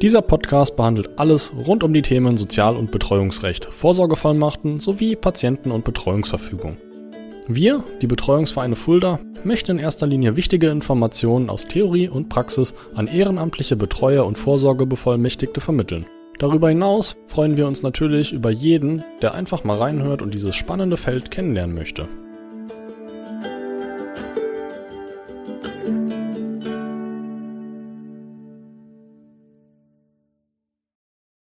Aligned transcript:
Dieser 0.00 0.22
Podcast 0.22 0.76
behandelt 0.76 1.10
alles 1.18 1.52
rund 1.66 1.82
um 1.82 1.92
die 1.92 2.02
Themen 2.02 2.36
Sozial- 2.36 2.76
und 2.76 2.92
Betreuungsrecht, 2.92 3.64
Vorsorgevollmachten 3.64 4.78
sowie 4.78 5.16
Patienten- 5.16 5.72
und 5.72 5.84
Betreuungsverfügung. 5.84 6.76
Wir, 7.48 7.82
die 8.00 8.06
Betreuungsvereine 8.06 8.76
Fulda, 8.76 9.18
möchten 9.42 9.72
in 9.72 9.78
erster 9.78 10.06
Linie 10.06 10.36
wichtige 10.36 10.68
Informationen 10.68 11.50
aus 11.50 11.66
Theorie 11.66 12.08
und 12.08 12.28
Praxis 12.28 12.74
an 12.94 13.08
ehrenamtliche 13.08 13.74
Betreuer 13.74 14.24
und 14.24 14.38
Vorsorgebevollmächtigte 14.38 15.60
vermitteln. 15.60 16.06
Darüber 16.38 16.68
hinaus 16.68 17.16
freuen 17.26 17.56
wir 17.56 17.66
uns 17.66 17.82
natürlich 17.82 18.32
über 18.32 18.50
jeden, 18.50 19.02
der 19.20 19.34
einfach 19.34 19.64
mal 19.64 19.78
reinhört 19.78 20.22
und 20.22 20.32
dieses 20.32 20.54
spannende 20.54 20.96
Feld 20.96 21.32
kennenlernen 21.32 21.74
möchte. 21.74 22.06